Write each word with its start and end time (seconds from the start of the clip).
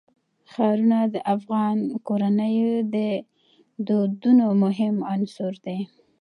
ښارونه 0.51 0.99
د 1.13 1.15
افغان 1.35 1.77
کورنیو 2.07 2.73
د 2.95 2.97
دودونو 3.87 4.45
مهم 4.63 4.95
عنصر 5.11 5.53
دی. 5.65 5.79